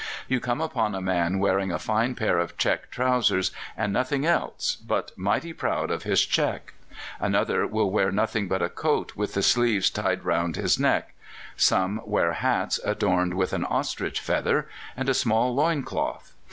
[0.27, 4.75] You come upon a man wearing a fine pair of check trousers, and nothing else,
[4.77, 6.73] but mighty proud of his check;
[7.19, 11.13] another will wear nothing but a coat, with the sleeves tied round his neck;
[11.55, 14.67] some wear hats adorned with an ostrich feather,
[14.97, 16.33] and a small loin cloth.